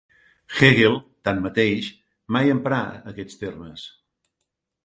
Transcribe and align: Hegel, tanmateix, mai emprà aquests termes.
Hegel, 0.59 0.95
tanmateix, 1.29 1.89
mai 2.37 2.53
emprà 2.57 2.81
aquests 3.13 3.39
termes. 3.47 3.85